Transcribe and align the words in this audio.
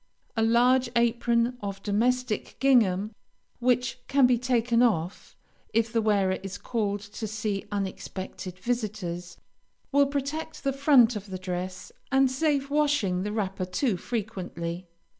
A 0.35 0.41
large 0.41 0.89
apron 0.95 1.59
of 1.61 1.83
domestic 1.83 2.55
gingham, 2.59 3.13
which 3.59 3.99
can 4.07 4.25
be 4.25 4.39
taken 4.39 4.81
off, 4.81 5.37
if 5.75 5.93
the 5.93 6.01
wearer 6.01 6.39
is 6.41 6.57
called 6.57 7.01
to 7.01 7.27
see 7.27 7.65
unexpected 7.71 8.57
visiters, 8.57 9.37
will 9.91 10.07
protect 10.07 10.63
the 10.63 10.73
front 10.73 11.15
of 11.15 11.29
the 11.29 11.37
dress, 11.37 11.91
and 12.11 12.31
save 12.31 12.71
washing 12.71 13.21
the 13.21 13.31
wrapper 13.31 13.63
too 13.65 13.95
frequently. 13.95 14.87